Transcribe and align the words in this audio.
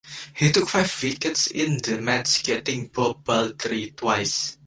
He 0.35 0.51
took 0.51 0.67
five 0.67 0.91
wickets 1.03 1.45
in 1.45 1.77
the 1.77 2.01
match 2.01 2.41
getting 2.41 2.87
Bob 2.87 3.23
Baldry 3.23 3.91
twice. 3.95 4.57